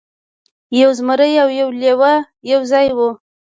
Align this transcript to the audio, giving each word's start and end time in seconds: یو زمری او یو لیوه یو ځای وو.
یو 0.81 0.89
زمری 0.99 1.33
او 1.43 1.49
یو 1.61 1.69
لیوه 1.81 2.13
یو 2.51 2.61
ځای 2.71 2.87
وو. 2.97 3.09